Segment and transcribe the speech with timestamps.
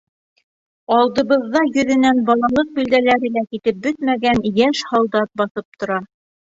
[0.95, 6.05] Алдыбыҙҙа йөҙөнән балалыҡ билдәләре лә китеп бөтмәгән йәш һалдат баҫып тора.